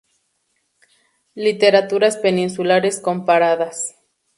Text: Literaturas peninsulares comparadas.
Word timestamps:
Literaturas 1.35 2.17
peninsulares 2.17 2.99
comparadas. 3.01 3.95